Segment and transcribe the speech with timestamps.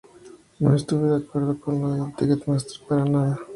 [0.57, 3.39] No estuve de acuerdo con lo de Ticketmaster para nada.